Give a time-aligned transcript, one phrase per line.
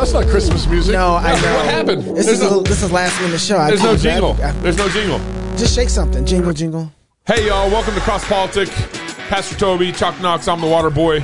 [0.00, 0.94] That's not Christmas music.
[0.94, 1.56] No, I know.
[1.56, 2.02] What happened?
[2.16, 3.58] This There's is no- a, this is last minute show.
[3.58, 4.02] I There's no apologize.
[4.14, 4.36] jingle.
[4.42, 5.18] I- There's no jingle.
[5.58, 6.24] Just shake something.
[6.24, 6.90] Jingle, jingle.
[7.26, 7.68] Hey, y'all.
[7.70, 8.70] Welcome to Cross Politic.
[9.28, 10.48] Pastor Toby, Chalk Knox.
[10.48, 11.22] I'm the Water Boy.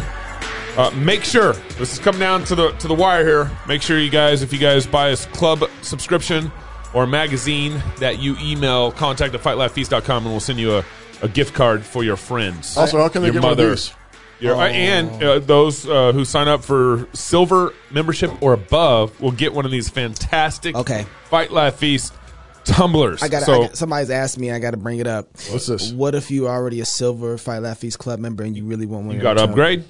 [0.77, 3.51] Uh, make sure this is coming down to the to the wire here.
[3.67, 6.53] Make sure you guys, if you guys buy a club subscription
[6.93, 10.85] or a magazine, that you email contact at fightlaughfeast.com and we'll send you a,
[11.23, 12.77] a gift card for your friends.
[12.77, 13.95] Also, how can they your get one of mother, these?
[14.41, 19.33] Your, uh, and uh, those uh, who sign up for silver membership or above will
[19.33, 21.07] get one of these fantastic Okay.
[21.31, 22.13] Fight Laugh Feast
[22.65, 23.23] tumblers.
[23.23, 24.51] I got so to somebody's asked me.
[24.51, 25.29] I got to bring it up.
[25.51, 25.93] What's this?
[25.93, 28.87] What if you are already a silver Fight Laugh Feast Club member and you really
[28.87, 29.17] want one?
[29.17, 29.51] you got to return?
[29.51, 29.85] upgrade.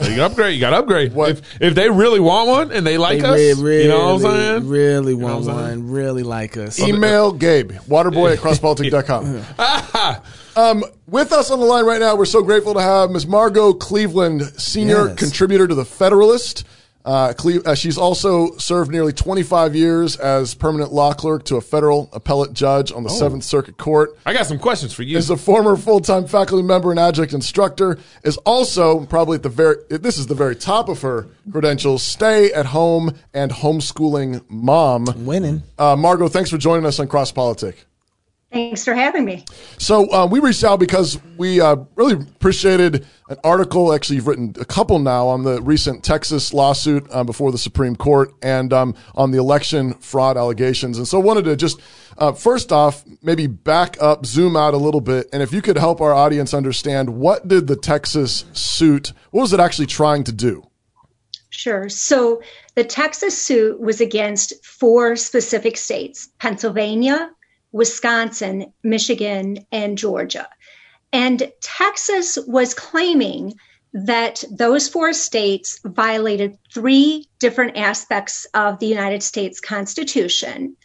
[0.00, 0.54] So you got upgrade.
[0.54, 1.12] You got to upgrade.
[1.12, 1.30] What?
[1.30, 4.14] If, if they really want one and they like They us, re- really, you know
[4.14, 4.30] what I'm
[4.60, 4.68] saying?
[4.68, 5.90] Really want what I'm one.
[5.90, 6.78] Really like us.
[6.78, 10.22] Email Gabe, waterboy at crosspolitic.com.
[10.56, 13.26] um, with us on the line right now, we're so grateful to have Ms.
[13.26, 15.18] Margot Cleveland, senior Yes.
[15.18, 16.64] contributor to The Federalist.
[17.04, 21.60] Uh, Cle- uh, she's also served nearly 25 years as permanent law clerk to a
[21.60, 24.10] federal appellate judge on the Seventh Circuit Court.
[24.26, 25.16] I got some questions for you.
[25.16, 29.76] is a former full-time faculty member and adjunct instructor is also probably at the very
[29.88, 35.62] this is the very top of her credentials stay at home and homeschooling mom Winning.
[35.78, 37.86] uh, margot thanks for joining us on cross politic
[38.50, 39.44] Thanks for having me.
[39.76, 43.92] so uh, we reached out because we uh, really appreciated an article.
[43.92, 47.94] Actually, you've written a couple now on the recent Texas lawsuit uh, before the Supreme
[47.94, 50.96] Court and um, on the election fraud allegations.
[50.96, 51.78] And so, I wanted to just
[52.16, 55.76] uh, first off maybe back up, zoom out a little bit, and if you could
[55.76, 60.32] help our audience understand what did the Texas suit, what was it actually trying to
[60.32, 60.62] do?
[61.50, 61.88] Sure.
[61.88, 62.40] So
[62.76, 67.30] the Texas suit was against four specific states Pennsylvania,
[67.72, 70.48] Wisconsin, Michigan, and Georgia.
[71.12, 73.54] And Texas was claiming
[73.92, 80.76] that those four states violated three different aspects of the United States Constitution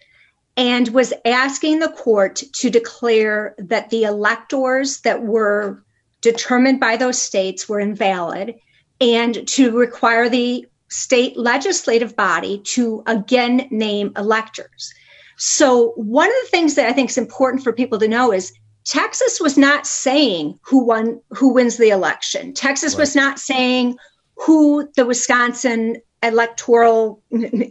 [0.55, 5.83] and was asking the court to declare that the electors that were
[6.21, 8.55] determined by those states were invalid
[9.01, 14.93] and to require the state legislative body to again name electors.
[15.37, 18.53] So, one of the things that I think is important for people to know is
[18.85, 22.53] Texas was not saying who won who wins the election.
[22.53, 23.97] Texas was not saying
[24.35, 27.21] who the Wisconsin electoral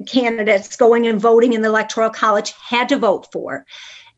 [0.07, 3.65] candidates going and voting in the electoral college had to vote for.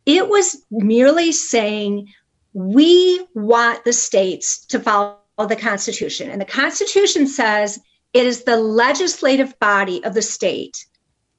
[0.06, 2.12] It was merely saying
[2.52, 6.30] we want the states to follow the Constitution.
[6.30, 7.80] And the Constitution says
[8.12, 10.86] it is the legislative body of the state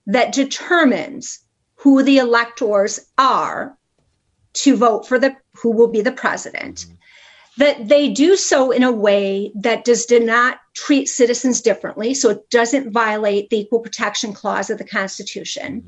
[0.07, 1.39] that determines
[1.85, 3.77] who the electors are
[4.53, 6.87] to vote for the who will be the president.
[7.57, 12.31] That they do so in a way that does did not treat citizens differently, so
[12.31, 15.87] it doesn't violate the Equal Protection Clause of the Constitution,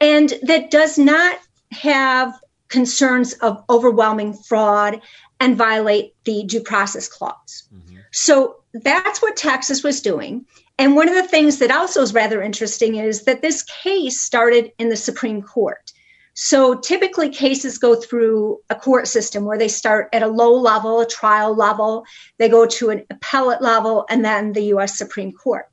[0.00, 1.38] and that does not
[1.72, 2.32] have
[2.68, 5.02] concerns of overwhelming fraud
[5.40, 7.68] and violate the due process clause.
[7.72, 7.96] Mm-hmm.
[8.12, 10.46] So that's what Texas was doing.
[10.78, 14.70] And one of the things that also is rather interesting is that this case started
[14.78, 15.92] in the Supreme Court.
[16.34, 21.00] So typically cases go through a court system where they start at a low level,
[21.00, 22.04] a trial level,
[22.38, 25.66] they go to an appellate level, and then the US Supreme Court.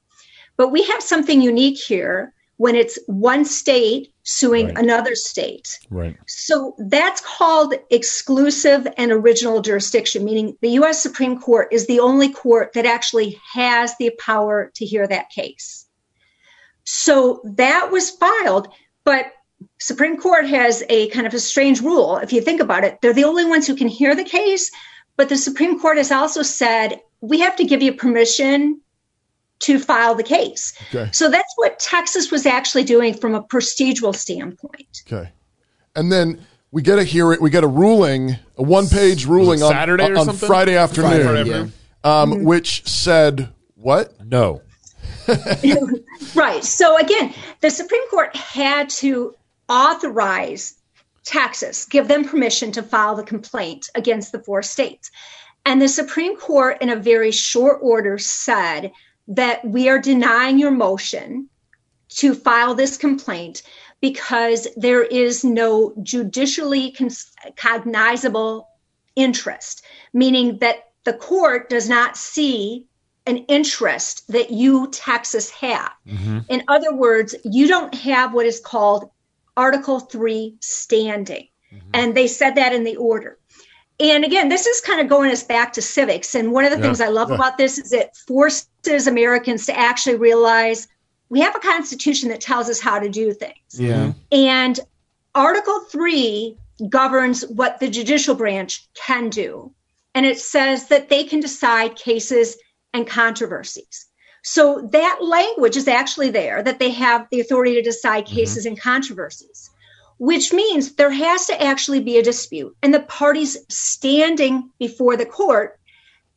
[0.58, 4.78] But we have something unique here when it's one state suing Right.
[4.78, 5.78] another state.
[5.92, 6.16] right.
[6.28, 12.30] So that's called exclusive and original jurisdiction, meaning the US Supreme Court is the only
[12.30, 15.86] court that actually has the power to hear that case.
[16.86, 18.70] So that was filed,
[19.04, 19.32] but
[19.80, 22.18] Supreme Court has a kind of a strange rule.
[22.18, 24.72] If you think about it, they're the only ones who can hear the case,
[25.18, 28.82] but the Supreme Court has also said we have to give you permission
[29.66, 30.74] to file the case.
[30.90, 31.10] Okay.
[31.12, 35.02] So that's what Texas was actually doing from a procedural standpoint.
[35.08, 35.32] Okay.
[35.96, 39.72] And then we get a hearing, we get a ruling, a one page ruling on,
[39.72, 40.48] Saturday or on something?
[40.48, 41.68] Friday afternoon, Friday, yeah.
[42.04, 44.14] um, which said what?
[44.24, 44.62] No.
[46.36, 46.64] Right.
[46.64, 49.34] So again, the Supreme Court had to
[49.68, 50.76] authorize
[51.24, 55.10] Texas, give them permission to file the complaint against the four states.
[55.66, 58.92] And the Supreme Court, in a very short order, said
[59.28, 61.50] that we are denying your motion
[62.10, 63.64] to file this complaint
[64.02, 66.96] because there is no judicially
[67.56, 68.68] cognizable
[69.16, 69.84] interest,
[70.14, 72.86] meaning that the court does not see
[73.26, 75.92] an interest that you, Texas, have.
[76.08, 76.40] Mm-hmm.
[76.50, 79.10] In other words, you don't have what is called
[79.58, 81.48] Article 3 standing.
[81.74, 81.90] Mm-hmm.
[81.94, 83.40] And they said that in the order.
[84.00, 86.36] And again, this is kind of going us back to civics.
[86.36, 90.16] And one of the things I love about this is it forces Americans to actually
[90.18, 90.88] realize
[91.30, 93.56] we have a constitution that tells us how to do things.
[93.80, 94.12] Yeah.
[94.32, 94.80] And
[95.34, 96.58] Article 3
[96.90, 99.74] governs what the judicial branch can do.
[100.14, 102.58] And it says that they can decide cases
[102.94, 104.08] and controversies.
[104.44, 108.74] So that language is actually there that they have the authority to decide cases mm-hmm.
[108.74, 109.72] and controversies,
[110.18, 112.76] which means there has to actually be a dispute.
[112.82, 115.80] And the parties standing before the court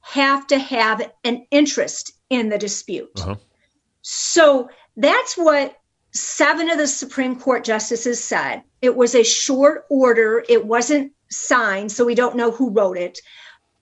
[0.01, 3.11] have to have an interest in the dispute.
[3.17, 3.37] Uh-huh.
[4.03, 5.77] So that's what
[6.13, 8.63] seven of the Supreme Court justices said.
[8.81, 13.19] It was a short order, it wasn't signed, so we don't know who wrote it.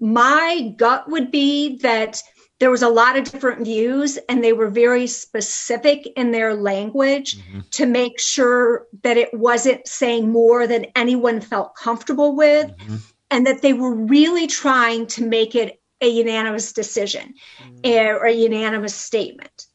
[0.01, 2.23] My gut would be that
[2.59, 7.39] there was a lot of different views and they were very specific in their language
[7.39, 7.61] mm-hmm.
[7.73, 12.97] to make sure that it wasn't saying more than anyone felt comfortable with mm-hmm.
[13.31, 18.17] and that they were really trying to make it a unanimous decision mm-hmm.
[18.17, 19.67] or a unanimous statement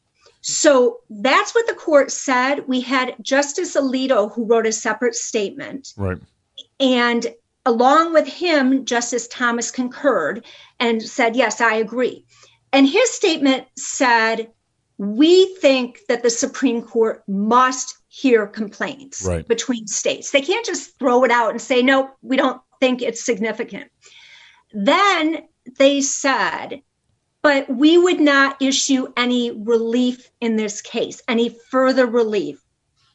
[0.44, 5.92] so that's what the court said we had justice alito who wrote a separate statement
[5.96, 6.18] right
[6.80, 7.32] and
[7.64, 10.44] along with him justice thomas concurred
[10.80, 12.24] and said yes i agree
[12.72, 14.50] and his statement said,
[14.98, 19.46] we think that the Supreme Court must hear complaints right.
[19.46, 20.30] between states.
[20.30, 23.90] They can't just throw it out and say, no, we don't think it's significant.
[24.72, 25.48] Then
[25.78, 26.82] they said,
[27.42, 32.62] but we would not issue any relief in this case, any further relief.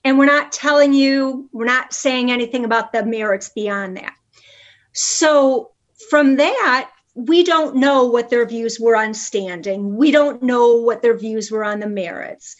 [0.04, 4.14] And we're not telling you, we're not saying anything about the merits beyond that.
[4.94, 5.72] So
[6.10, 9.98] from that, we don't know what their views were on standing.
[9.98, 12.56] We don't know what their views were on the merits.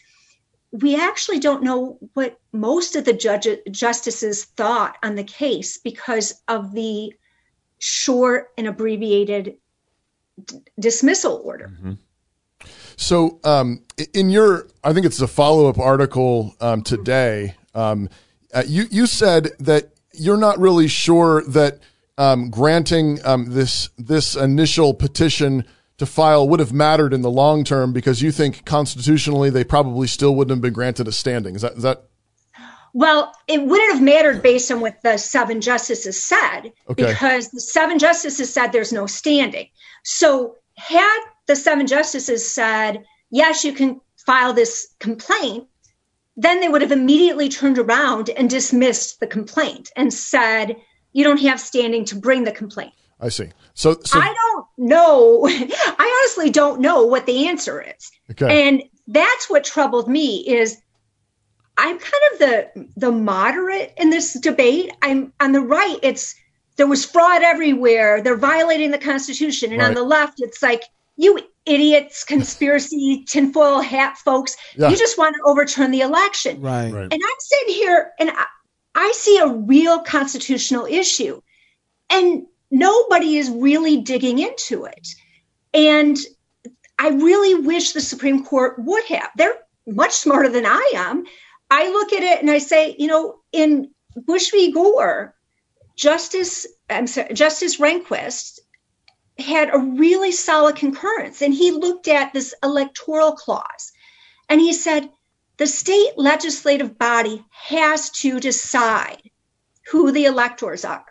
[0.72, 6.42] We actually don't know what most of the judge, justices thought on the case because
[6.48, 7.14] of the
[7.78, 9.54] short and abbreviated
[10.44, 11.70] d- dismissal order.
[11.74, 11.92] Mm-hmm.
[12.96, 17.54] So, um, in your, I think it's a follow up article um, today.
[17.76, 18.08] Um,
[18.52, 21.78] uh, you you said that you're not really sure that
[22.18, 25.64] um, granting um, this this initial petition
[25.96, 30.06] to file would have mattered in the long term because you think constitutionally they probably
[30.06, 31.54] still wouldn't have been granted a standing.
[31.54, 32.04] Is that is that?
[32.92, 37.06] Well, it wouldn't have mattered based on what the seven justices said okay.
[37.06, 39.68] because the seven justices said there's no standing.
[40.04, 45.66] So had the seven justices said yes, you can file this complaint,
[46.36, 50.76] then they would have immediately turned around and dismissed the complaint and said
[51.12, 52.92] you don't have standing to bring the complaint.
[53.20, 53.50] I see.
[53.74, 55.42] So, so I don't know.
[55.48, 58.10] I honestly don't know what the answer is.
[58.30, 58.68] Okay.
[58.68, 60.80] And that's what troubled me is
[61.76, 64.92] I'm kind of the the moderate in this debate.
[65.02, 65.98] I'm on the right.
[66.02, 66.34] It's
[66.76, 68.20] there was fraud everywhere.
[68.22, 69.88] They're violating the Constitution, and right.
[69.88, 70.82] on the left, it's like
[71.16, 74.56] you idiots, conspiracy, tinfoil hat folks.
[74.76, 74.90] Yeah.
[74.90, 76.60] You just want to overturn the election.
[76.60, 76.92] Right.
[76.92, 77.02] right.
[77.02, 78.44] And I'm sitting here, and I,
[78.94, 81.40] I see a real constitutional issue
[82.10, 85.08] and nobody is really digging into it.
[85.74, 86.16] And
[86.98, 89.30] I really wish the Supreme Court would have.
[89.36, 91.24] They're much smarter than I am.
[91.70, 94.72] I look at it and I say, you know, in Bush v.
[94.72, 95.34] Gore,
[95.96, 98.60] Justice I'm sorry, Justice Rehnquist
[99.38, 103.92] had a really solid concurrence, and he looked at this electoral clause,
[104.48, 105.10] and he said,
[105.58, 109.30] the state legislative body has to decide
[109.90, 111.04] who the electors are.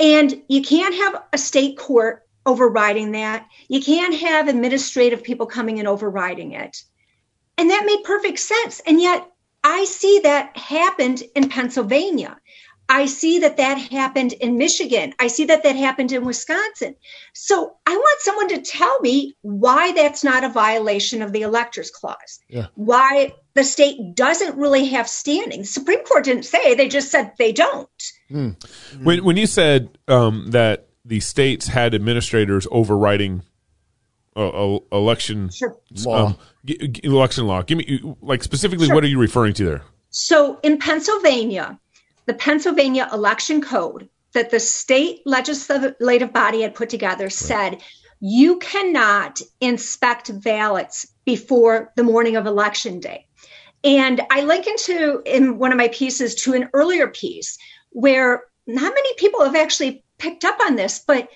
[0.00, 3.46] And you can't have a state court overriding that.
[3.68, 6.82] You can't have administrative people coming and overriding it.
[7.56, 8.80] And that made perfect sense.
[8.86, 9.30] And yet
[9.62, 12.38] I see that happened in Pennsylvania.
[12.88, 15.14] I see that that happened in Michigan.
[15.18, 16.94] I see that that happened in Wisconsin.
[17.32, 21.90] So I want someone to tell me why that's not a violation of the electors
[21.90, 22.40] clause.
[22.48, 22.66] Yeah.
[22.74, 25.60] Why the state doesn't really have standing.
[25.60, 27.88] The Supreme Court didn't say, they just said they don't.
[28.30, 28.62] Mm.
[29.02, 33.42] When, when you said um, that the states had administrators overriding
[34.36, 35.76] uh, election sure.
[36.04, 38.94] law, um, g- g- election law, give me like specifically sure.
[38.94, 39.82] what are you referring to there?
[40.10, 41.78] So in Pennsylvania,
[42.26, 47.82] the Pennsylvania election code that the state legislative body had put together said
[48.20, 53.26] you cannot inspect ballots before the morning of election day.
[53.82, 57.58] And I link into in one of my pieces to an earlier piece
[57.90, 61.28] where not many people have actually picked up on this, but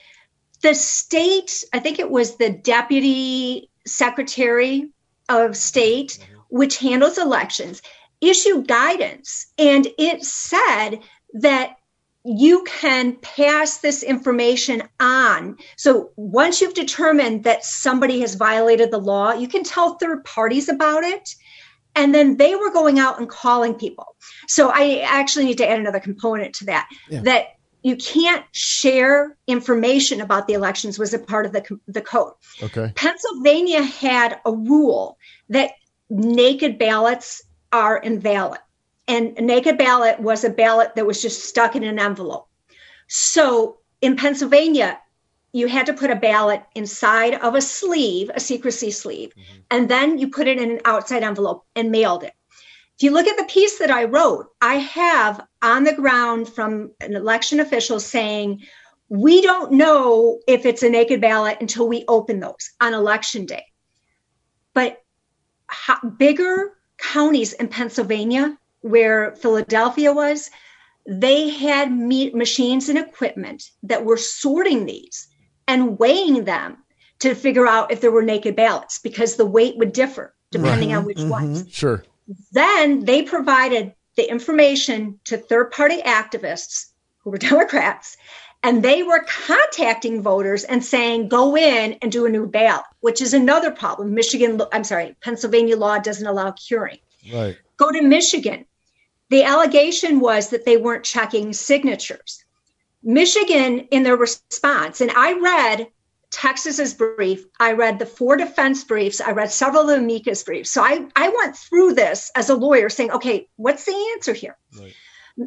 [0.62, 4.88] the state, I think it was the deputy secretary
[5.28, 6.40] of state, mm-hmm.
[6.49, 7.83] which handles elections,
[8.20, 10.96] issued guidance and it said
[11.34, 11.76] that
[12.25, 15.56] you can pass this information on.
[15.76, 20.68] So once you've determined that somebody has violated the law, you can tell third parties
[20.68, 21.34] about it.
[21.94, 24.16] And then they were going out and calling people.
[24.46, 26.88] So I actually need to add another component to that.
[27.08, 27.22] Yeah.
[27.22, 27.46] That
[27.82, 32.34] you can't share information about the elections was a part of the, the code.
[32.62, 32.92] Okay.
[32.94, 35.16] Pennsylvania had a rule
[35.48, 35.70] that
[36.10, 38.60] naked ballots are invalid.
[39.06, 42.48] And a naked ballot was a ballot that was just stuck in an envelope.
[43.08, 45.00] So in Pennsylvania,
[45.52, 49.60] you had to put a ballot inside of a sleeve, a secrecy sleeve, mm-hmm.
[49.70, 52.34] and then you put it in an outside envelope and mailed it.
[52.96, 56.90] If you look at the piece that I wrote, I have on the ground from
[57.00, 58.62] an election official saying,
[59.08, 63.64] we don't know if it's a naked ballot until we open those on election day.
[64.75, 65.02] But
[65.66, 70.50] how, bigger counties in Pennsylvania, where Philadelphia was,
[71.06, 75.28] they had meat machines and equipment that were sorting these
[75.66, 76.76] and weighing them
[77.20, 81.04] to figure out if there were naked ballots because the weight would differ depending on
[81.04, 81.30] which mm-hmm.
[81.30, 81.64] ones.
[81.70, 82.04] Sure.
[82.52, 86.86] Then they provided the information to third party activists
[87.18, 88.16] who were Democrats,
[88.62, 93.22] and they were contacting voters and saying, go in and do a new ballot, which
[93.22, 94.14] is another problem.
[94.14, 96.98] Michigan, I'm sorry, Pennsylvania law doesn't allow curing.
[97.32, 97.56] Right.
[97.76, 98.64] Go to Michigan.
[99.30, 102.44] The allegation was that they weren't checking signatures.
[103.02, 105.88] Michigan, in their response, and I read
[106.30, 107.44] Texas's brief.
[107.60, 109.20] I read the four defense briefs.
[109.20, 110.70] I read several of the amicus briefs.
[110.70, 114.56] So I, I went through this as a lawyer saying, okay, what's the answer here?
[114.78, 114.94] Right.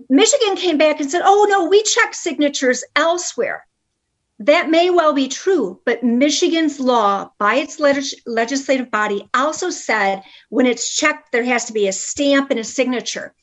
[0.10, 3.66] Michigan came back and said, oh, no, we check signatures elsewhere.
[4.40, 10.66] That may well be true, but Michigan's law, by its legislative body, also said when
[10.66, 13.36] it's checked, there has to be a stamp and a signature.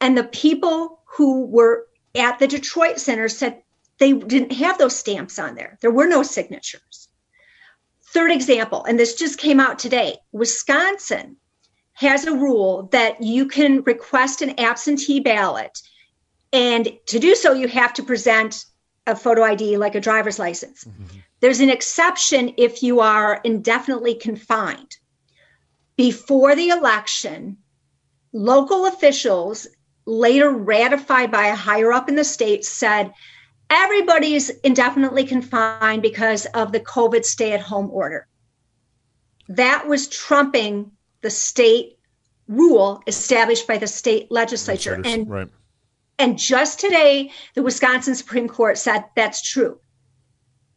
[0.00, 3.62] And the people who were at the Detroit Center said
[3.98, 5.76] they didn't have those stamps on there.
[5.82, 7.08] There were no signatures.
[8.04, 11.36] Third example, and this just came out today Wisconsin
[11.98, 15.82] has a rule that you can request an absentee ballot.
[16.52, 18.66] And to do so, you have to present
[19.08, 20.84] a photo ID like a driver's license.
[20.84, 21.18] Mm-hmm.
[21.40, 24.96] There's an exception if you are indefinitely confined.
[25.96, 27.56] Before the election,
[28.32, 29.66] local officials,
[30.06, 33.12] later ratified by a higher up in the state, said
[33.70, 38.28] everybody's indefinitely confined because of the COVID stay at home order.
[39.48, 41.98] That was trumping the state
[42.48, 45.00] rule established by the state legislature.
[45.04, 45.48] And, right.
[46.18, 49.78] and just today, the Wisconsin Supreme Court said that's true.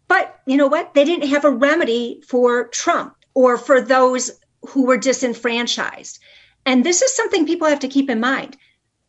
[0.08, 0.94] But you know what?
[0.94, 4.32] They didn't have a remedy for Trump or for those
[4.68, 6.20] who were disenfranchised.
[6.66, 8.58] And this is something people have to keep in mind.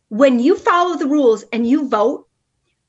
[0.09, 2.27] When you follow the rules and you vote,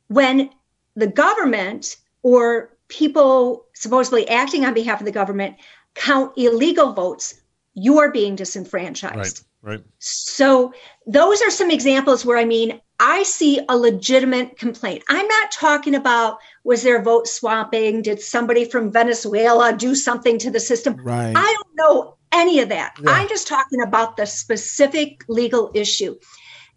[0.08, 0.50] when
[0.94, 5.56] the government or people supposedly acting on behalf of the government
[5.94, 7.34] count illegal votes,
[7.75, 9.45] you're being disenfranchised.
[9.62, 9.85] Right, right.
[9.99, 10.73] So
[11.07, 15.02] those are some examples where I mean, I see a legitimate complaint.
[15.09, 18.02] I'm not talking about was there vote swapping?
[18.02, 20.97] Did somebody from Venezuela do something to the system?
[20.97, 21.35] Right.
[21.37, 22.95] I don't know any of that.
[23.02, 23.11] Yeah.
[23.11, 26.16] I'm just talking about the specific legal issue.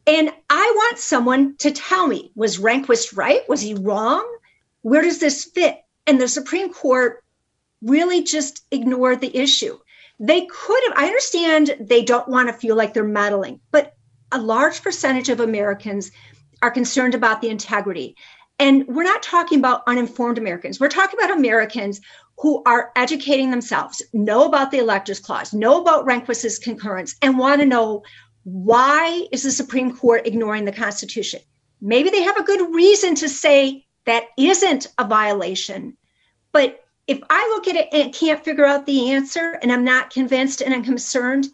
[0.08, 3.48] And I want someone to tell me was Rehnquist right?
[3.48, 4.26] Was he wrong?
[4.82, 5.84] Where does this fit?
[6.08, 7.24] And the Supreme Court
[7.82, 9.78] really just ignored the issue.
[10.20, 13.94] They could have, I understand they don't want to feel like they're meddling, but
[14.32, 16.12] a large percentage of Americans
[16.62, 18.16] are concerned about the integrity.
[18.60, 20.80] And we're not talking about uninformed Americans.
[20.80, 22.02] We're talking about Americans
[22.40, 27.62] who are educating themselves, know about the electors clause, know about Rehnquist's concurrence, and want
[27.62, 28.04] to know
[28.44, 31.42] why is the Supreme Court ignoring the Constitution?
[31.82, 35.98] Maybe they have a good reason to say that isn't a violation.
[36.52, 40.10] But if I look at it and can't figure out the answer and I'm not
[40.10, 41.48] convinced and I'm concerned,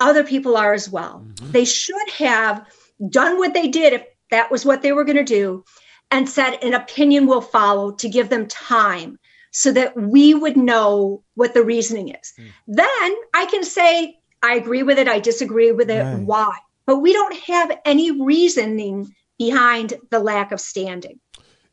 [0.00, 1.24] other people are as well.
[1.24, 1.52] Mm-hmm.
[1.52, 2.66] They should have
[3.10, 5.64] done what they did if that was what they were going to do
[6.10, 9.18] and said an opinion will follow to give them time
[9.50, 12.32] so that we would know what the reasoning is.
[12.38, 12.46] Mm.
[12.68, 15.08] Then I can say, I agree with it.
[15.08, 16.02] I disagree with it.
[16.02, 16.22] Right.
[16.22, 16.56] Why?
[16.86, 21.20] But we don't have any reasoning behind the lack of standing.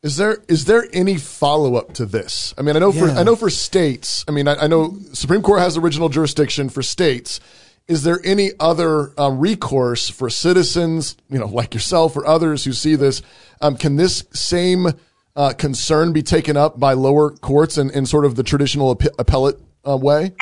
[0.06, 2.54] Is there is there any follow up to this?
[2.56, 3.00] I mean, I know yeah.
[3.00, 4.24] for I know for states.
[4.28, 7.40] I mean, I, I, know Supreme Court has original jurisdiction for states.
[7.88, 12.72] Is there any other uh, recourse for citizens, you know, like yourself or others who
[12.72, 13.20] see this?
[13.60, 14.86] Um, can this same
[15.34, 19.58] uh, concern be taken up by lower courts in, in sort of the traditional appellate
[19.84, 20.36] uh, way?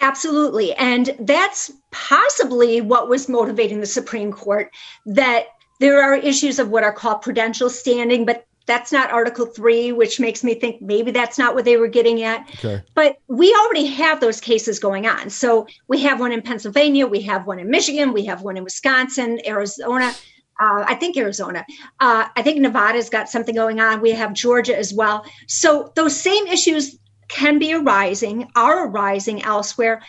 [0.00, 0.72] Absolutely.
[0.72, 4.70] And that's possibly what was motivating the Supreme Court
[5.04, 5.48] that
[5.80, 10.18] there are issues of what are called prudential standing, but that's not Article 3, which
[10.18, 12.48] makes me think maybe that's not what they were getting at.
[12.56, 12.82] Okay.
[12.94, 15.30] But we already have those cases going on.
[15.30, 18.64] So we have one in Pennsylvania, we have one in Michigan, we have one in
[18.64, 20.12] Wisconsin, Arizona.
[20.58, 21.64] Uh, I think Arizona.
[22.00, 24.00] Uh, I think Nevada's got something going on.
[24.00, 25.24] We have Georgia as well.
[25.46, 30.02] So those same issues can be arising, are arising elsewhere.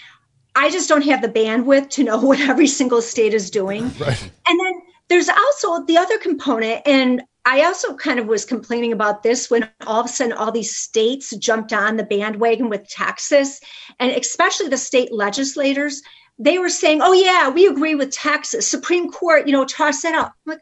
[0.55, 3.93] I just don't have the bandwidth to know what every single state is doing.
[3.99, 4.31] Right.
[4.47, 9.23] And then there's also the other component, and I also kind of was complaining about
[9.23, 13.61] this when all of a sudden all these states jumped on the bandwagon with Texas,
[14.01, 16.01] and especially the state legislators.
[16.37, 20.13] They were saying, "Oh yeah, we agree with Texas." Supreme Court, you know, toss that
[20.13, 20.33] out.
[20.45, 20.59] I'm like,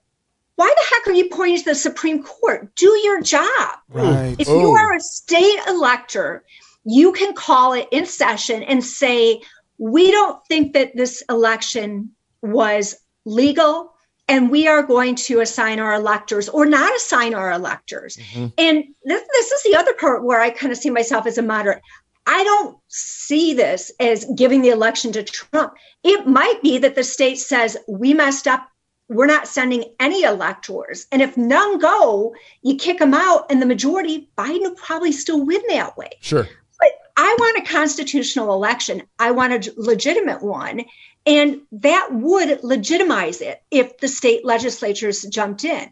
[0.57, 2.73] why the heck are you pointing to the Supreme Court?
[2.75, 3.79] Do your job.
[3.89, 4.35] Right.
[4.37, 4.59] If Oh.
[4.59, 6.45] you are a state elector,
[6.85, 9.41] you can call it in session and say,
[9.79, 12.11] we don't think that this election
[12.43, 13.94] was legal
[14.27, 18.17] and we are going to assign our electors or not assign our electors.
[18.17, 18.47] Mm-hmm.
[18.57, 21.41] And this, this is the other part where I kind of see myself as a
[21.43, 21.81] moderate.
[22.27, 25.73] I don't see this as giving the election to Trump.
[26.03, 28.67] It might be that the state says, we messed up.
[29.09, 31.05] We're not sending any electors.
[31.11, 35.45] And if none go, you kick them out, and the majority, Biden will probably still
[35.45, 36.09] win that way.
[36.21, 36.47] Sure.
[36.79, 39.03] But I want a constitutional election.
[39.19, 40.85] I want a legitimate one.
[41.25, 45.91] And that would legitimize it if the state legislatures jumped in.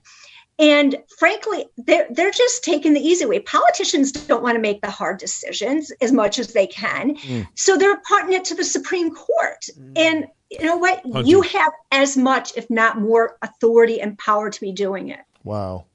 [0.59, 3.39] And frankly, they're, they're just taking the easy way.
[3.39, 7.17] Politicians don't want to make the hard decisions as much as they can.
[7.55, 9.65] So they're putting it to the Supreme Court.
[9.95, 11.01] And you know what?
[11.03, 11.25] Punching.
[11.25, 15.21] You have as much, if not more, authority and power to be doing it.
[15.43, 15.85] Wow.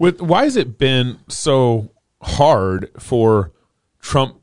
[0.00, 3.52] With why has it been so hard for
[4.00, 4.40] Trump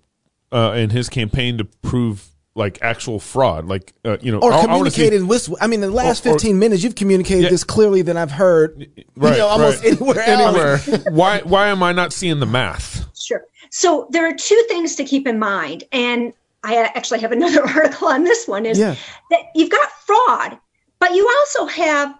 [0.53, 3.65] uh, and his campaign to prove like actual fraud?
[3.67, 6.29] Like uh, you know, Or I- I see- communicating with, I mean, the last Or-
[6.31, 7.49] or- 15 minutes, you've communicated Yeah.
[7.49, 9.93] this clearly than I've heard, right, you know, almost right.
[9.93, 10.87] anywhere else.
[10.87, 11.03] anywhere.
[11.11, 13.05] why why am I not seeing the math?
[13.17, 13.43] Sure.
[13.69, 16.33] So there are two things to keep in mind, and
[16.63, 18.65] I actually have another article on this one.
[18.65, 18.95] Is Yeah.
[19.31, 20.57] that you've got fraud,
[20.99, 22.13] but you also have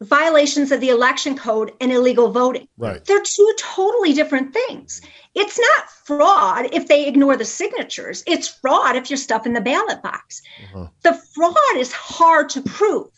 [0.00, 2.68] violations of the election code and illegal voting.
[2.76, 3.04] Right.
[3.04, 5.00] They're two totally different things.
[5.34, 8.22] It's not fraud if they ignore the signatures.
[8.26, 10.42] It's fraud if you're stuffing the ballot box.
[10.64, 10.88] Uh-huh.
[11.02, 13.08] The fraud is hard to prove.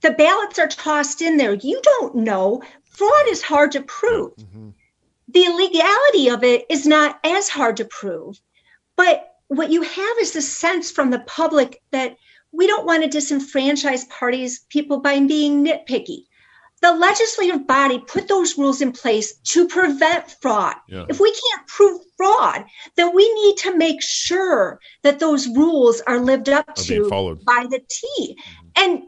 [0.00, 1.54] The ballots are tossed in there.
[1.54, 2.62] You don't know.
[2.84, 4.34] Fraud is hard to prove.
[4.36, 4.70] Mm-hmm.
[5.28, 8.40] The illegality of it is not as hard to prove.
[8.96, 12.16] But what you have is the sense from the public that
[12.52, 16.24] we don't want to disenfranchise parties, people by being nitpicky.
[16.82, 20.74] The legislative body put those rules in place to prevent fraud.
[20.88, 21.06] Yeah.
[21.08, 22.64] If we can't prove fraud,
[22.96, 27.44] then we need to make sure that those rules are lived up Are to followed.
[27.44, 28.36] by the T.
[28.74, 29.04] And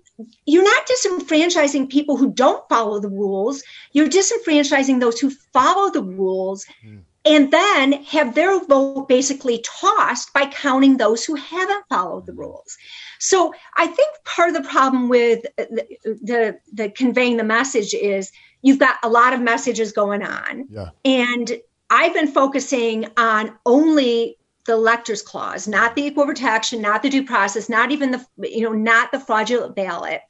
[0.47, 3.65] you're not disenfranchising people who don't follow the rules.
[3.93, 6.99] You're disenfranchising those who follow the rules hmm.
[7.25, 12.77] And then have their vote basically tossed by counting those who haven't followed the rules.
[13.19, 18.31] So I think part of the problem with the, the, the conveying the message is
[18.63, 20.67] you've got a lot of messages going on.
[20.71, 20.91] Yeah.
[21.05, 21.59] And
[21.89, 27.25] I've been focusing on only the electors clause, not the equal protection, not the due
[27.25, 30.23] process, not even the you know, not the fraudulent ballot.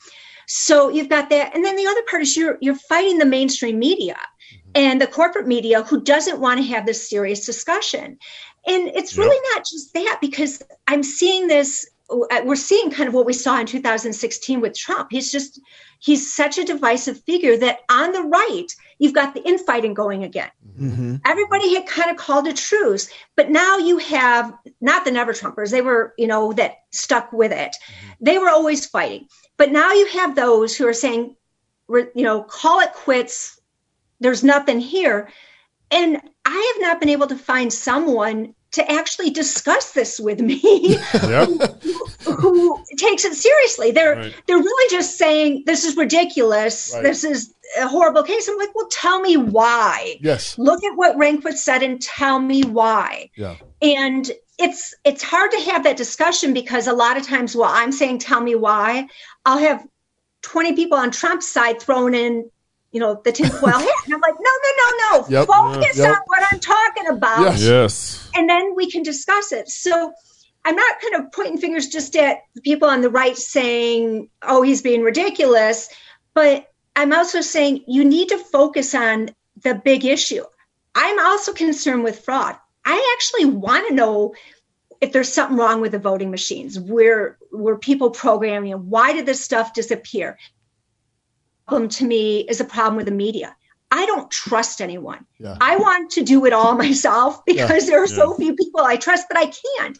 [0.47, 3.79] So you've got that, and then the other part is you're you're fighting the mainstream
[3.79, 4.17] media
[4.75, 8.19] and the corporate media who doesn't want to have this serious discussion.
[8.67, 11.87] And it's really not just that because I'm seeing this.
[12.11, 15.09] We're seeing kind of what we saw in 2016 with Trump.
[15.11, 15.59] He's just
[16.05, 18.67] he's such a divisive figure that on the right
[18.99, 21.17] you've got the infighting going again mm-hmm.
[21.25, 25.71] everybody had kind of called a truce but now you have not the never trumpers
[25.71, 28.11] they were you know that stuck with it mm-hmm.
[28.21, 31.35] they were always fighting but now you have those who are saying
[31.89, 33.54] you know call it quits
[34.25, 35.29] there's nothing here
[35.91, 40.59] and i have not been able to find someone to actually discuss this with me
[41.15, 41.49] Yep.
[42.25, 43.93] who takes it seriously.
[43.93, 44.35] They're Right.
[44.47, 46.91] they're really just saying this is ridiculous.
[46.93, 47.05] Right.
[47.05, 48.49] This is a horrible case.
[48.49, 50.17] I'm like, well, tell me why.
[50.21, 50.59] Yes.
[50.59, 53.31] Look at what Rehnquist said and tell me why.
[53.37, 53.55] Yeah.
[53.81, 57.93] And it's it's hard to have that discussion because a lot of times while I'm
[57.93, 59.07] saying tell me why,
[59.47, 59.87] I'll have
[60.43, 62.51] 20 people on Trump's side thrown in,
[62.95, 63.89] you know, the tinfoil hat.
[64.07, 65.27] And I'm like, no, no, no, no.
[65.29, 65.49] Yep.
[65.49, 66.09] Focus Yep.
[66.11, 67.63] on what I'm talking about Yes.
[67.63, 68.31] yes.
[68.37, 69.69] and then we can discuss it.
[69.69, 70.13] So
[70.65, 74.63] I'm not kind of pointing fingers just at the people on the right saying, oh,
[74.63, 75.89] he's being ridiculous,
[76.35, 79.31] but I'm also saying you need to focus on
[79.63, 80.45] the big issue.
[80.95, 82.57] I'm also concerned with fraud.
[82.85, 84.35] I actually want to know
[85.01, 86.79] if there's something wrong with the voting machines.
[86.79, 88.73] Where were people programming?
[88.89, 90.39] Why did this stuff disappear?
[91.67, 93.57] Problem to me is a problem with the media.
[93.91, 95.25] I don't trust anyone.
[95.39, 95.57] Yeah.
[95.61, 97.91] I want to do it all myself because yeah.
[97.91, 98.17] there are yeah.
[98.17, 99.99] so few people I trust, but I can't.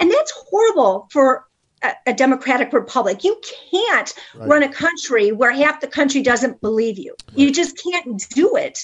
[0.00, 1.46] And that's horrible for
[1.82, 3.22] a, a democratic republic.
[3.22, 4.48] You can't right.
[4.48, 7.14] run a country where half the country doesn't believe you.
[7.28, 7.38] Right.
[7.38, 8.78] You just can't do it.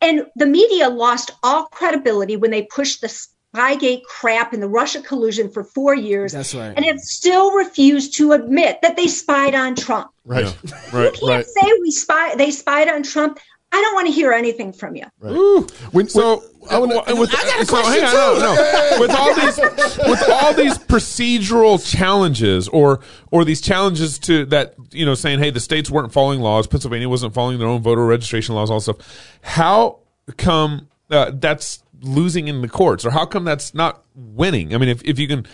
[0.00, 3.08] And the media lost all credibility when they pushed the
[3.54, 6.32] Spygate crap and the Russia collusion for four years.
[6.32, 6.72] That's right.
[6.74, 10.10] And have still refused to admit that they spied on Trump.
[10.24, 10.44] Right.
[10.64, 10.74] Yeah.
[10.92, 11.12] right.
[11.12, 11.46] You can't right.
[11.46, 13.38] say we spy they spied on Trump.
[13.74, 15.04] I don't want to hear anything from you.
[15.18, 15.32] Right.
[15.92, 19.00] When, so I, wanna, with, I got a so, hang on, no, no.
[19.00, 25.06] with all these with all these procedural challenges or or these challenges to that you
[25.06, 28.54] know saying hey the states weren't following laws Pennsylvania wasn't following their own voter registration
[28.54, 28.96] laws all stuff
[29.40, 30.00] how
[30.36, 34.88] come uh, that's losing in the courts or how come that's not winning I mean
[34.88, 35.46] if if you can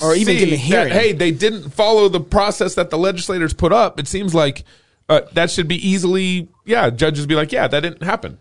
[0.00, 3.52] or even getting a hearing that, hey they didn't follow the process that the legislators
[3.52, 4.64] put up it seems like
[5.08, 6.90] uh, that should be easily, yeah.
[6.90, 8.38] Judges be like, yeah, that didn't happen.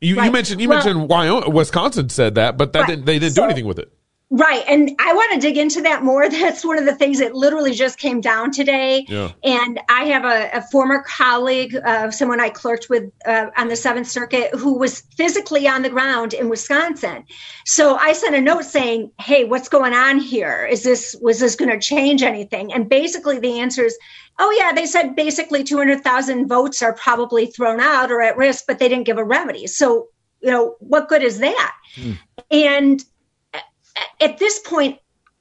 [0.00, 0.26] You, right.
[0.26, 2.88] you mentioned you well, mentioned Wyoming, Wisconsin said that, but that right.
[2.88, 3.92] didn't, they didn't so, do anything with it.
[4.34, 4.64] Right.
[4.66, 6.26] And I want to dig into that more.
[6.30, 9.04] That's one of the things that literally just came down today.
[9.06, 9.32] Yeah.
[9.44, 13.76] And I have a, a former colleague, uh, someone I clerked with uh, on the
[13.76, 17.24] Seventh Circuit, who was physically on the ground in Wisconsin.
[17.66, 20.64] So I sent a note saying, Hey, what's going on here?
[20.64, 22.72] Is this, was this going to change anything?
[22.72, 23.98] And basically the answer is,
[24.38, 28.78] Oh, yeah, they said basically 200,000 votes are probably thrown out or at risk, but
[28.78, 29.66] they didn't give a remedy.
[29.66, 30.08] So,
[30.40, 31.74] you know, what good is that?
[31.96, 32.12] Hmm.
[32.50, 33.04] And
[34.20, 34.98] at this point,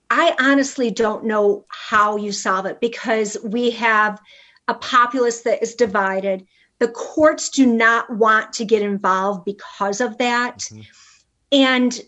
[0.10, 4.20] I honestly don't know how you solve it because we have
[4.68, 6.46] a populace that is divided.
[6.80, 10.60] The courts do not want to get involved because of that.
[10.60, 10.82] Mm-hmm.
[11.54, 12.02] And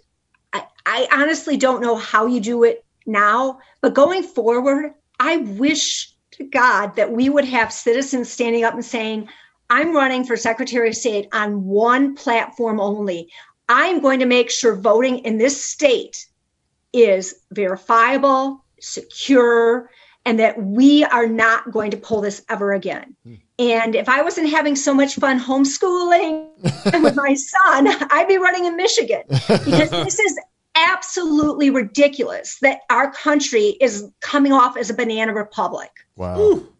[0.51, 6.13] I, I, honestly don't know how you do it now, but going forward, I wish
[6.32, 9.29] to God that we would have citizens standing up and saying,
[9.69, 13.29] I'm running for Secretary of State on one platform only.
[13.69, 16.27] I'm going to make sure voting in this state
[16.93, 19.89] is verifiable, secure,
[20.25, 23.15] and that we are not going to pull this ever again.
[23.23, 23.36] Hmm.
[23.60, 26.47] And if I wasn't having so much fun homeschooling
[27.03, 30.39] with my son, I'd be running in Michigan because this is
[30.75, 35.91] absolutely ridiculous that our country is coming off as a banana republic.
[36.15, 36.39] Wow.
[36.39, 36.73] Ooh.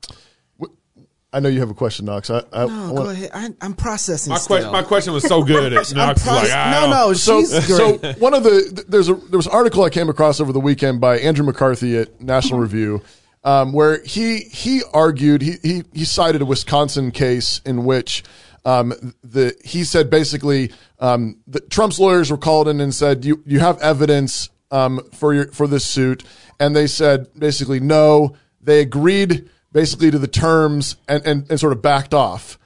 [1.34, 2.30] I know you have a question, Knox.
[2.30, 3.32] I, I, no, I go ahead.
[3.34, 4.32] I, am processing.
[4.32, 5.74] My, que- my, question was so good.
[5.74, 9.52] Knox proce- like, no, no, so, so one of the there's a there was an
[9.52, 13.02] article I came across over the weekend by Andrew McCarthy at National Review,
[13.43, 18.24] um, where he he argued he, he he cited a Wisconsin case in which
[18.63, 18.93] um,
[19.24, 23.60] the he said basically um, the, Trump's lawyers were called in and said you you
[23.60, 26.24] have evidence um, for your for this suit,
[26.60, 28.36] and they said basically no.
[28.62, 32.57] They agreed basically to the terms and, and, and sort of backed off.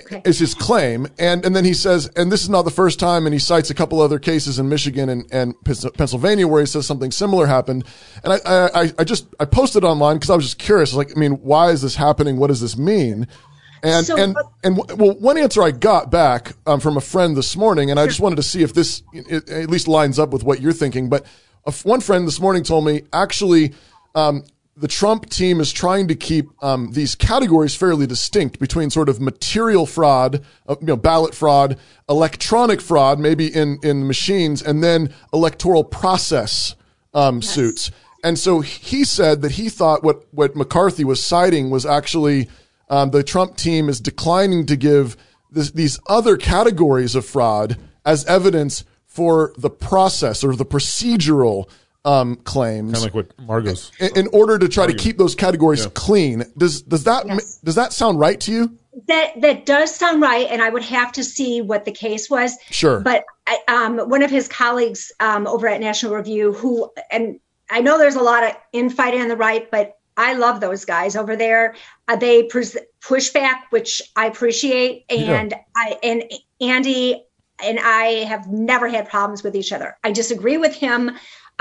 [0.00, 0.22] Okay.
[0.24, 1.06] Is his claim.
[1.18, 3.70] And, and then he says, and this is not the first time, and he cites
[3.70, 7.84] a couple other cases in Michigan and, and Pennsylvania where he says something similar happened.
[8.24, 8.38] And I,
[8.74, 10.92] I, I just, I posted online because I was just curious.
[10.92, 12.36] like, I mean, why is this happening?
[12.38, 13.28] What does this mean?
[13.84, 17.56] And, so, and, and well, one answer I got back um, from a friend this
[17.56, 20.44] morning, and I just wanted to see if this it, at least lines up with
[20.44, 21.08] what you're thinking.
[21.08, 21.26] But
[21.66, 23.72] a, one friend this morning told me actually,
[24.14, 24.44] um,
[24.76, 29.20] the Trump team is trying to keep um, these categories fairly distinct between sort of
[29.20, 35.12] material fraud, uh, you know, ballot fraud, electronic fraud, maybe in in machines, and then
[35.32, 36.74] electoral process
[37.12, 37.48] um, yes.
[37.48, 37.90] suits.
[38.24, 42.48] And so he said that he thought what what McCarthy was citing was actually
[42.88, 45.16] um, the Trump team is declining to give
[45.50, 51.68] this, these other categories of fraud as evidence for the process or the procedural
[52.04, 52.92] um, claims.
[52.92, 53.92] Kind of like what Margot's.
[53.98, 54.96] In, in order to try Margot.
[54.96, 55.90] to keep those categories yeah.
[55.94, 56.44] clean.
[56.56, 57.58] Does does that yes.
[57.58, 58.78] does that sound right to you?
[59.08, 62.56] That that does sound right, and I would have to see what the case was.
[62.70, 63.00] Sure.
[63.00, 67.38] But I, um, one of his colleagues um, over at National Review, who and
[67.70, 71.16] I know there's a lot of infighting on the right, but I love those guys
[71.16, 71.74] over there.
[72.06, 75.58] Uh, they pres- push back, which I appreciate, and yeah.
[75.74, 76.24] I and
[76.60, 77.24] Andy
[77.62, 79.96] and I have never had problems with each other.
[80.02, 81.12] I disagree with him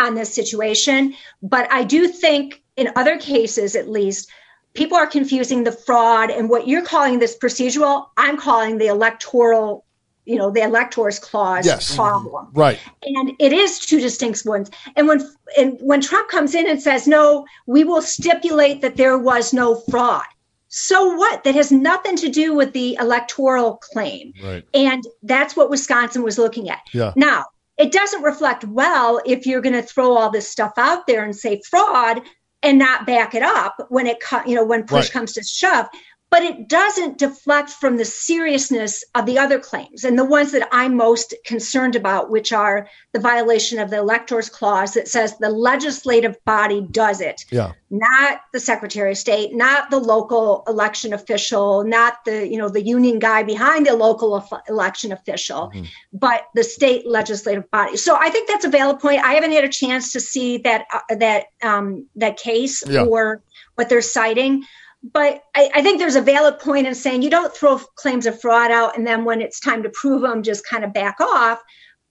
[0.02, 1.14] on this situation.
[1.42, 4.30] But I do think in other cases, at least,
[4.74, 9.86] people are confusing the fraud and what you're calling this procedural, I'm calling the electoral
[10.26, 11.96] you know the electors clause yes.
[11.96, 12.60] problem mm-hmm.
[12.60, 15.20] right and it is two distinct ones and when
[15.58, 19.76] and when trump comes in and says no we will stipulate that there was no
[19.90, 20.24] fraud
[20.68, 24.64] so what that has nothing to do with the electoral claim right.
[24.76, 27.12] and that's what wisconsin was looking at yeah.
[27.16, 27.44] now
[27.82, 31.36] it doesn't reflect well if you're going to throw all this stuff out there and
[31.36, 32.22] say fraud
[32.62, 35.12] and not back it up when it you know when push right.
[35.12, 35.88] comes to shove
[36.32, 40.68] but it doesn't deflect from the seriousness of the other claims and the ones that
[40.72, 45.50] I'm most concerned about, which are the violation of the electors clause that says the
[45.50, 47.74] legislative body does it, Yeah.
[47.90, 52.82] not the secretary of state, not the local election official, not the you know the
[52.82, 55.72] union guy behind the local election official,
[56.14, 57.98] but the state legislative body.
[57.98, 59.22] So I think that's a valid point.
[59.22, 63.04] I haven't had a chance to see that uh, that um, that case Yeah.
[63.04, 63.42] or
[63.76, 64.64] what they're citing.
[65.04, 68.40] But I, I think there's a valid point in saying you don't throw claims of
[68.40, 71.60] fraud out and then when it's time to prove them, just kind of back off.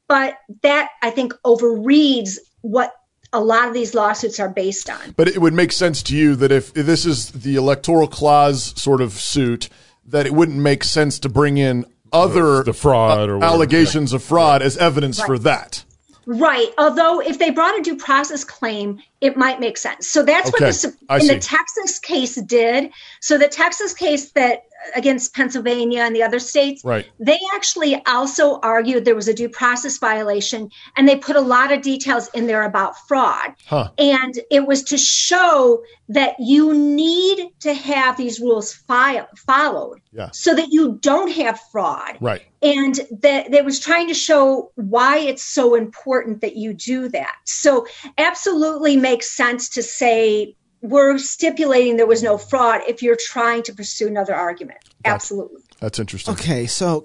[0.09, 2.93] But that I think overreads what
[3.33, 5.13] a lot of these lawsuits are based on.
[5.17, 8.75] But it would make sense to you that if, if this is the electoral clause
[8.81, 9.69] sort of suit,
[10.05, 13.55] that it wouldn't make sense to bring in other The fraud or whatever.
[13.55, 15.85] allegations of fraud as evidence for that.
[16.27, 16.69] Right.
[16.79, 20.07] Although if they brought a due process claim, it might make sense.
[20.07, 20.67] So that's Okay.
[20.67, 21.39] what the in the.
[21.39, 22.91] Texas case did.
[23.21, 24.65] So the Texas case that
[24.95, 27.07] against Pennsylvania and the other states, Right.
[27.19, 31.73] they actually also argued there was a due process violation and they put a lot
[31.73, 33.55] of details in there about fraud.
[33.67, 33.91] Huh.
[33.99, 40.31] And it was to show that you need to have these rules followed Yeah.
[40.33, 42.43] so that you don't have fraud Right.
[42.63, 47.37] and that that was trying to show why it's so important that you do that
[47.45, 47.87] so
[48.19, 53.73] absolutely makes sense to say we're stipulating there was no fraud if you're trying to
[53.75, 56.35] pursue another argument absolutely That's interesting.
[56.35, 57.05] Okay, so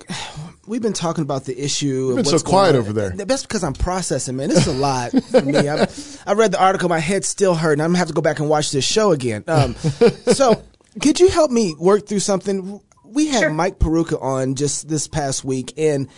[0.67, 2.09] we've been talking about the issue.
[2.09, 3.11] been of so what's quiet over there.
[3.11, 4.49] That's because I'm processing, man.
[4.49, 5.69] This is a lot for me.
[5.69, 5.87] I,
[6.27, 7.81] I read the article, my head's still hurting.
[7.81, 9.45] I'm gonna have to go back and watch this show again.
[9.47, 9.75] Um,
[10.33, 10.61] so,
[11.01, 12.81] could you help me work through something?
[13.05, 13.49] We had Sure.
[13.53, 16.09] Mike Peroutka on just this past week, and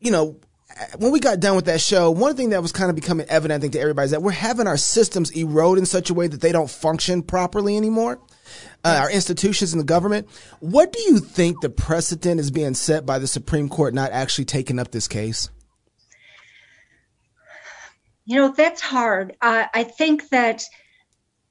[0.00, 0.40] you know,
[0.98, 3.58] when we got done with that show, one thing that was kind of becoming evident,
[3.58, 6.26] I think, to everybody is that we're having our systems erode in such a way
[6.26, 8.20] that they don't function properly anymore.
[8.84, 10.28] Uh, our institutions and the government.
[10.60, 14.46] What do you think the precedent is being set by the Supreme Court not actually
[14.46, 15.50] taking up this case?
[18.28, 20.62] you know that's hard uh, i think that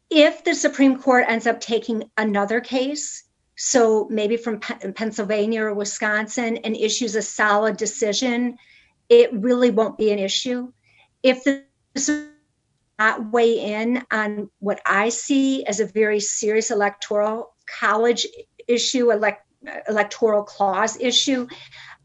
[0.10, 3.24] if the supreme court ends up taking another case
[3.58, 8.58] so maybe from Pe- pennsylvania or wisconsin and issues a solid decision
[9.10, 10.72] it really won't be an issue
[11.24, 11.63] if the
[13.00, 18.26] not weigh in on what I see as a very serious electoral college
[18.67, 19.46] issue, elect,
[19.88, 21.48] electoral clause issue.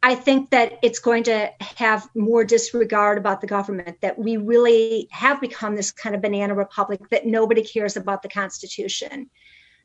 [0.02, 5.08] I think that it's going to have more disregard about the government, that we really
[5.12, 9.30] have become this kind of banana republic, that nobody cares about the Constitution.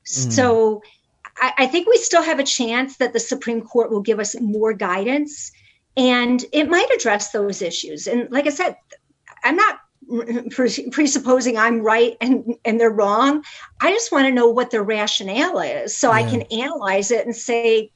[0.06, 0.32] Mm-hmm.
[0.32, 0.82] So
[1.39, 4.36] I, I think we still have a chance that the Supreme Court will give us
[4.41, 5.51] more guidance
[5.97, 8.07] and it might address those issues.
[8.07, 8.77] And like I said,
[9.43, 9.79] I'm not
[10.51, 13.43] presupposing I'm right and, and they're wrong.
[13.81, 17.36] I just want to know what their rationale is so I can analyze it and
[17.36, 17.91] say,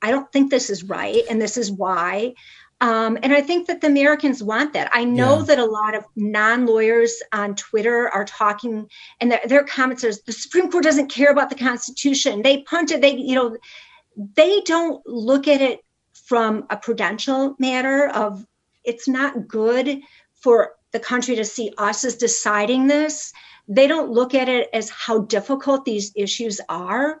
[0.00, 2.34] I don't think this is right and this is why.
[2.80, 4.90] Um, and I think that the Americans want that.
[4.92, 5.44] I know Yeah.
[5.44, 8.88] that a lot of non lawyers on Twitter are talking,
[9.20, 12.42] and their, their comments are the Supreme Court doesn't care about the Constitution.
[12.42, 13.56] They punted, they, you know,
[14.34, 15.83] they don't look at it
[16.24, 18.44] from a prudential matter of
[18.82, 20.00] it's not good
[20.34, 23.32] for the country to see us as deciding this.
[23.68, 27.20] They don't look at it as how difficult these issues are.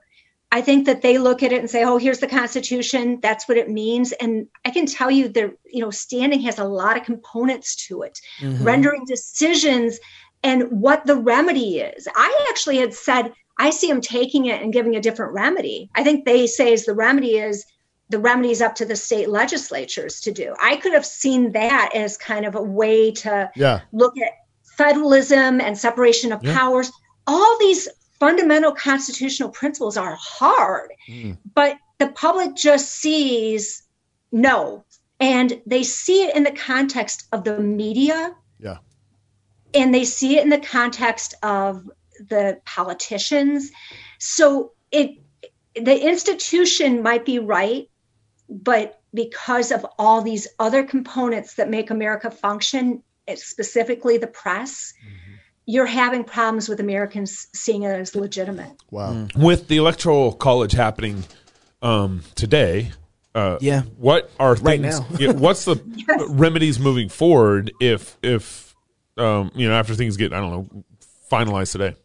[0.52, 3.18] I think that they look at it and say, "Oh, here's the Constitution.
[3.20, 6.64] That's what it means." And I can tell you that you know, standing has a
[6.64, 8.62] lot of components to it, mm-hmm.
[8.62, 9.98] rendering decisions
[10.44, 12.06] and what the remedy is.
[12.14, 15.90] I actually had said I see them taking it and giving a different remedy.
[15.94, 17.64] I think they say is the remedy is
[18.10, 20.54] the remedy is up to the state legislatures to do.
[20.60, 23.80] I could have seen that as kind of a way to Yeah.
[23.92, 24.32] look at
[24.76, 26.90] federalism and separation of powers.
[27.26, 27.88] All these
[28.20, 31.36] fundamental constitutional principles are hard, mm.
[31.54, 33.82] but the public just sees
[34.32, 34.84] no.
[35.20, 38.78] And they see it in the context of the media Yeah.
[39.72, 41.88] and they see it in the context of
[42.28, 43.70] the politicians.
[44.18, 45.18] So it
[45.74, 47.88] the institution might be right,
[48.48, 53.02] but because of all these other components that make America function,
[53.36, 54.92] specifically the press,
[55.66, 58.72] you're having problems with Americans seeing it as legitimate.
[58.90, 59.28] Wow.
[59.36, 61.24] with the electoral college happening
[61.80, 62.92] um, today.
[63.34, 63.82] Uh, Yeah.
[63.96, 65.06] What are Right things, now.
[65.18, 65.76] yeah, what's the
[66.28, 68.74] remedies moving forward if if
[69.16, 70.84] um, you know after things get I don't know
[71.30, 71.96] finalized today?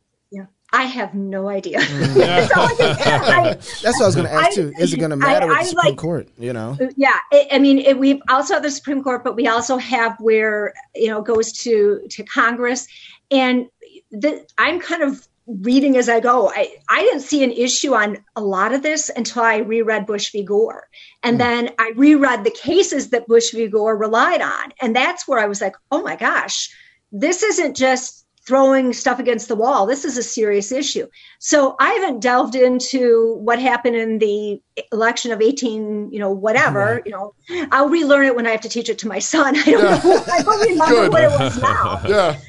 [0.73, 0.79] Yeah.
[0.79, 1.79] I have no idea.
[1.79, 2.75] That's all I.
[2.79, 4.73] I- That's what I was going to ask I- too.
[4.79, 6.29] Is it going to I- matter with I the Supreme like- Court?
[6.37, 9.47] You know, yeah I i mean it, we've also have the supreme court but we
[9.47, 12.87] also have where you know goes to to congress
[13.31, 13.67] and
[14.11, 15.27] the, i'm kind of
[15.61, 16.49] reading as I go.
[16.49, 20.31] I, I didn't see an issue on a lot of this until I reread Bush
[20.31, 20.43] v.
[20.43, 20.87] Gore.
[21.23, 21.39] And mm.
[21.39, 23.67] then I reread the cases that Bush v.
[23.67, 24.73] Gore relied on.
[24.81, 26.69] And that's where I was like, oh my gosh,
[27.11, 29.85] this isn't just throwing stuff against the wall.
[29.85, 31.07] This is a serious issue.
[31.37, 34.59] So I haven't delved into what happened in the
[34.91, 37.35] election of 18, you know, whatever, you know,
[37.71, 39.55] I'll relearn it when I have to teach it to my son.
[39.59, 40.01] I don't yeah.
[40.03, 40.23] know.
[40.33, 42.01] I don't remember what it was now.
[42.07, 42.39] yeah.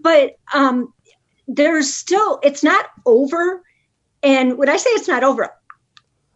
[0.00, 0.92] But um,
[1.46, 3.62] there's still, it's not over.
[4.24, 5.50] And when I say it's not over,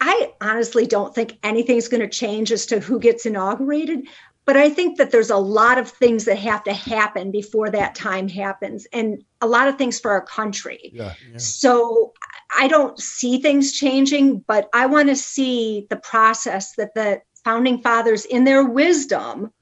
[0.00, 4.07] I honestly don't think anything's going to change as to who gets inaugurated.
[4.48, 7.94] But I think that there's a lot of things that have to happen before that
[7.94, 10.90] time happens, and a lot of things for our country.
[10.94, 11.37] Yeah, yeah.
[11.37, 12.14] So
[12.58, 17.82] I don't see things changing, but I want to see the process that the founding
[17.82, 19.52] fathers, in their wisdom,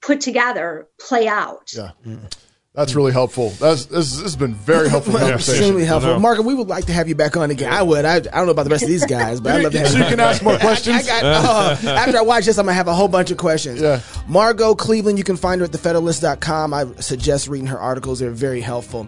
[0.00, 1.70] put together play out.
[1.76, 1.90] Yeah.
[2.06, 2.24] Mm-hmm.
[2.74, 3.50] That's really helpful.
[3.50, 6.18] That's, this, this has been very helpful Extremely helpful.
[6.18, 7.72] Margot, we would like to have you back on again.
[7.72, 8.04] I would.
[8.04, 9.90] I, I don't know about the rest of these guys, but I'd love to have
[9.90, 10.04] so you.
[10.06, 11.08] can ask more questions.
[11.08, 13.30] I, I got, uh, after I watch this, I'm going to have a whole bunch
[13.30, 13.80] of questions.
[13.80, 14.00] Yeah.
[14.26, 16.74] Margot Cleveland, you can find her at thefederalist.com.
[16.74, 18.18] I suggest reading her articles.
[18.18, 19.06] They're very helpful.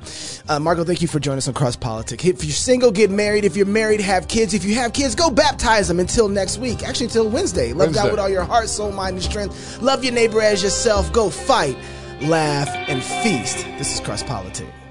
[0.48, 2.24] Uh, Margot, thank you for joining us on Cross Politics.
[2.24, 3.44] If you're single, get married.
[3.44, 4.54] If you're married, have kids.
[4.54, 6.84] If you have kids, go baptize them until next week.
[6.84, 7.70] Actually, until Wednesday.
[7.70, 8.02] Love Wednesday.
[8.02, 9.82] God with all your heart, soul, mind, and strength.
[9.82, 11.12] Love your neighbor as yourself.
[11.12, 11.76] Go fight
[12.20, 13.66] laugh, and feast.
[13.78, 14.85] This is Cross Politics.